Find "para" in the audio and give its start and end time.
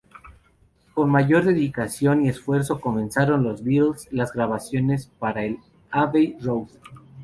5.19-5.43